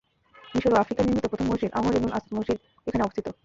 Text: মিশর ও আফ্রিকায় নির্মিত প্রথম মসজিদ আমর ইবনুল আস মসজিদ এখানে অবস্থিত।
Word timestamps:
মিশর 0.53 0.73
ও 0.73 0.77
আফ্রিকায় 0.77 1.05
নির্মিত 1.07 1.25
প্রথম 1.31 1.47
মসজিদ 1.51 1.71
আমর 1.73 1.97
ইবনুল 1.97 2.13
আস 2.17 2.25
মসজিদ 2.37 2.57
এখানে 2.87 3.03
অবস্থিত। 3.03 3.25